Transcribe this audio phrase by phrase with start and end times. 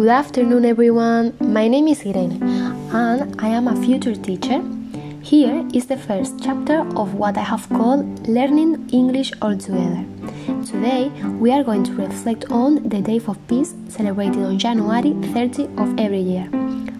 [0.00, 1.34] Good afternoon, everyone.
[1.40, 2.42] My name is Irene,
[2.92, 4.62] and I am a future teacher.
[5.20, 10.04] Here is the first chapter of what I have called Learning English Altogether.
[10.64, 15.64] Today, we are going to reflect on the Day of Peace celebrated on January 30
[15.76, 16.48] of every year.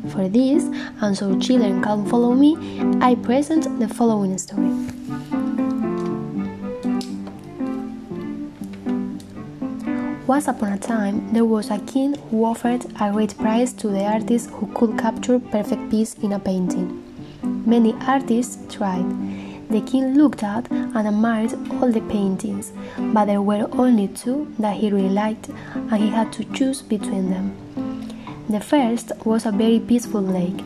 [0.08, 0.64] For this,
[1.00, 2.56] and so children can follow me,
[3.00, 4.89] I present the following story.
[10.30, 14.04] Once upon a time, there was a king who offered a great prize to the
[14.04, 17.02] artist who could capture perfect peace in a painting.
[17.66, 19.08] Many artists tried.
[19.70, 22.72] The king looked at and admired all the paintings,
[23.12, 27.28] but there were only two that he really liked, and he had to choose between
[27.30, 27.46] them.
[28.48, 30.62] The first was a very peaceful lake.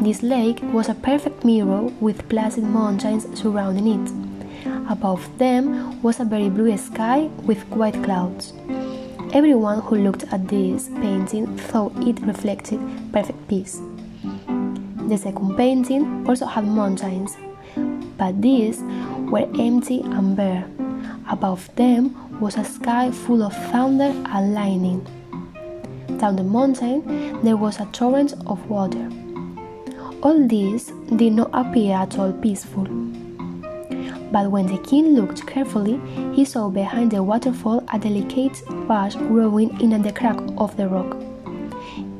[0.00, 4.10] This lake was a perfect mirror with placid mountains surrounding it.
[4.88, 8.54] Above them was a very blue sky with white clouds.
[9.32, 12.78] Everyone who looked at this painting thought it reflected
[13.14, 13.80] perfect peace.
[15.08, 17.34] The second painting also had mountains,
[18.18, 18.82] but these
[19.30, 20.66] were empty and bare.
[21.30, 25.00] Above them was a sky full of thunder and lightning.
[26.18, 29.08] Down the mountain there was a torrent of water.
[30.22, 32.86] All this did not appear at all peaceful.
[34.32, 36.00] But when the king looked carefully,
[36.32, 41.14] he saw behind the waterfall a delicate bush growing in the crack of the rock.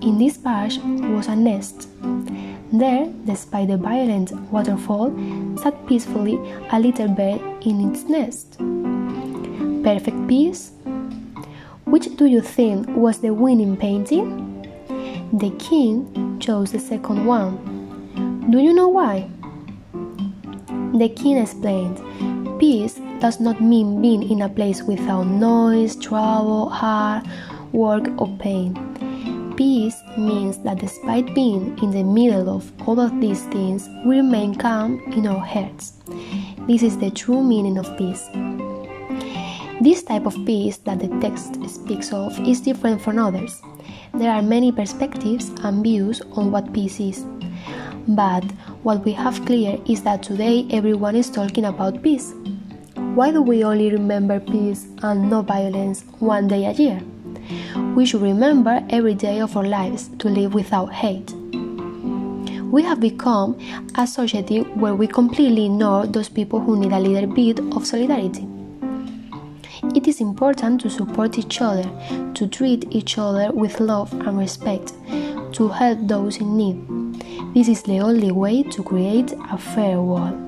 [0.02, 1.88] In this bush was a nest.
[2.70, 5.10] There, despite the violent waterfall,
[5.56, 6.36] sat peacefully
[6.70, 8.58] a little bird in its nest.
[9.83, 10.72] Perfect peace?
[11.84, 14.68] Which do you think was the winning painting?
[15.33, 18.50] The king chose the second one.
[18.50, 19.30] Do you know why?
[20.92, 22.00] The king explained,
[22.58, 27.26] Peace does not mean being in a place without noise, trouble, hard
[27.72, 28.76] work, or pain.
[29.56, 34.55] Peace means that despite being in the middle of all of these things, we remain
[34.55, 35.94] calm in our hearts.
[36.68, 38.28] This is the true meaning of peace.
[39.80, 43.61] This type of peace that the text speaks of is different from others.
[44.14, 47.24] There are many perspectives and views on what peace is.
[48.06, 48.44] But
[48.82, 52.34] what we have clear is that today everyone is talking about peace.
[53.14, 57.00] Why do we only remember peace and no violence one day a year?
[57.94, 61.32] We should remember every day of our lives to live without hate.
[62.72, 63.56] We have become
[63.96, 68.48] a society where we completely ignore those people who need a little bit of solidarity.
[69.94, 71.88] It is important to support each other,
[72.34, 74.92] to treat each other with love and respect,
[75.52, 77.02] to help those in need.
[77.55, 80.38] This is the only way to create a fair world.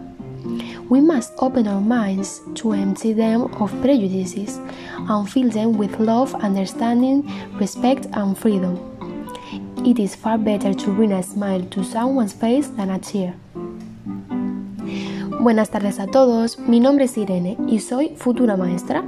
[0.90, 4.60] We must open our minds to empty them of prejudices
[5.08, 7.24] and fill them with love, understanding,
[7.58, 8.78] respect, and freedom.
[9.84, 13.34] It is far better to bring a smile to someone's face than a tear.
[15.40, 19.04] Buenas tardes a todos, mi nombre es Irene y soy futura maestra.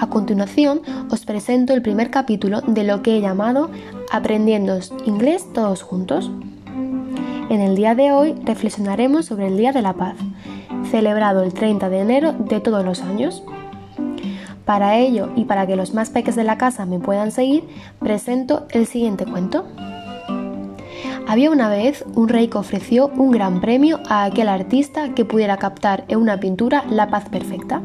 [0.00, 3.70] A continuación os presento el primer capítulo de lo que he llamado
[4.10, 6.30] Aprendiendo inglés todos juntos.
[7.50, 10.14] En el día de hoy reflexionaremos sobre el Día de la Paz,
[10.88, 13.42] celebrado el 30 de enero de todos los años.
[14.64, 17.64] Para ello y para que los más peques de la casa me puedan seguir,
[17.98, 19.66] presento el siguiente cuento.
[21.26, 25.56] Había una vez un rey que ofreció un gran premio a aquel artista que pudiera
[25.56, 27.82] captar en una pintura la paz perfecta.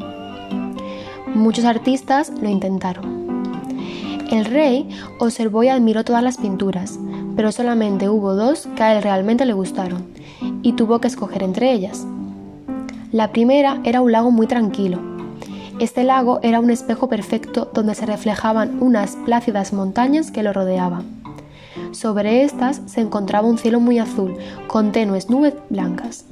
[1.34, 3.25] Muchos artistas lo intentaron.
[4.30, 4.88] El rey
[5.20, 6.98] observó y admiró todas las pinturas,
[7.36, 10.06] pero solamente hubo dos que a él realmente le gustaron,
[10.62, 12.04] y tuvo que escoger entre ellas.
[13.12, 14.98] La primera era un lago muy tranquilo.
[15.78, 21.04] Este lago era un espejo perfecto donde se reflejaban unas plácidas montañas que lo rodeaban.
[21.92, 24.34] Sobre estas se encontraba un cielo muy azul,
[24.66, 26.24] con tenues nubes blancas.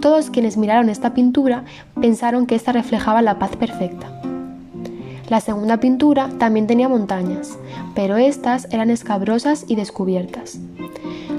[0.00, 1.64] Todos quienes miraron esta pintura
[2.00, 4.19] pensaron que esta reflejaba la paz perfecta.
[5.30, 7.56] La segunda pintura también tenía montañas,
[7.94, 10.58] pero estas eran escabrosas y descubiertas.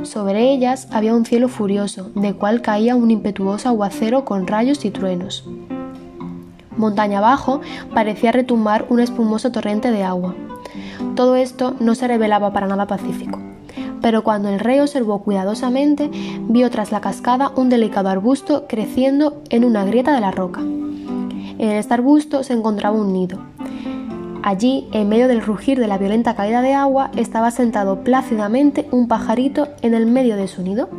[0.04, 4.92] Sobre ellas había un cielo furioso, de cual caía un impetuoso aguacero con rayos y
[4.92, 5.44] truenos.
[6.78, 7.60] Montaña abajo
[7.94, 10.36] parecía retumbar un espumoso torrente de agua.
[11.16, 13.40] Todo esto no se revelaba para nada pacífico,
[14.02, 16.10] pero cuando el rey observó cuidadosamente,
[16.48, 20.62] vio tras la cascada un delicado arbusto creciendo en una grieta de la roca.
[20.62, 23.51] En este arbusto se encontraba un nido,
[24.44, 29.08] Allí, en medio del rugir de la violenta caída de agua, estaba sentado plácidamente un
[29.08, 30.90] pajarito en el medio de su nido.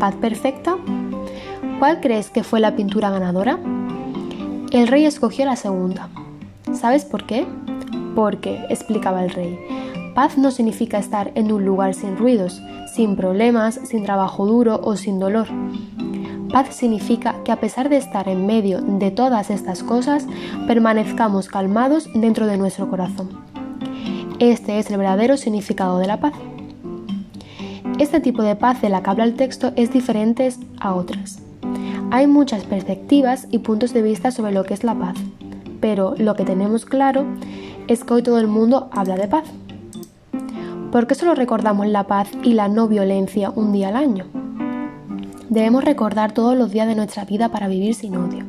[0.00, 0.76] ¿Paz perfecta?
[1.78, 3.60] ¿Cuál crees que fue la pintura ganadora?
[4.72, 6.08] El rey escogió la segunda.
[6.72, 7.46] ¿Sabes por qué?
[8.16, 9.58] Porque, explicaba el rey,
[10.16, 12.60] paz no significa estar en un lugar sin ruidos,
[12.92, 15.46] sin problemas, sin trabajo duro o sin dolor.
[16.52, 20.26] Paz significa que a pesar de estar en medio de todas estas cosas,
[20.66, 23.28] permanezcamos calmados dentro de nuestro corazón.
[24.40, 26.32] Este es el verdadero significado de la paz.
[28.00, 31.38] Este tipo de paz de la que habla el texto es diferente a otras.
[32.10, 35.16] Hay muchas perspectivas y puntos de vista sobre lo que es la paz,
[35.80, 37.26] pero lo que tenemos claro
[37.86, 39.44] es que hoy todo el mundo habla de paz.
[40.90, 44.39] ¿Por qué solo recordamos la paz y la no violencia un día al año?
[45.50, 48.44] Debemos recordar todos los días de nuestra vida para vivir sin odio.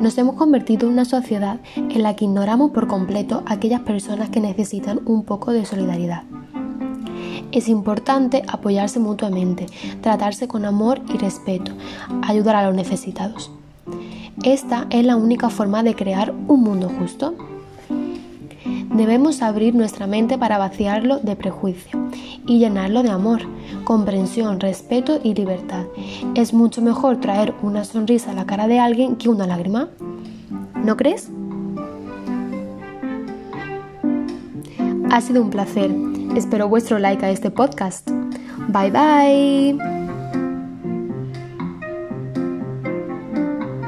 [0.00, 4.28] Nos hemos convertido en una sociedad en la que ignoramos por completo a aquellas personas
[4.28, 6.24] que necesitan un poco de solidaridad.
[7.52, 9.66] Es importante apoyarse mutuamente,
[10.00, 11.70] tratarse con amor y respeto,
[12.22, 13.52] ayudar a los necesitados.
[14.42, 17.36] Esta es la única forma de crear un mundo justo.
[18.96, 21.98] Debemos abrir nuestra mente para vaciarlo de prejuicio
[22.46, 23.42] y llenarlo de amor,
[23.84, 25.84] comprensión, respeto y libertad.
[26.34, 29.90] Es mucho mejor traer una sonrisa a la cara de alguien que una lágrima.
[30.82, 31.28] ¿No crees?
[35.10, 35.90] Ha sido un placer.
[36.34, 38.08] Espero vuestro like a este podcast.
[38.68, 40.05] Bye bye.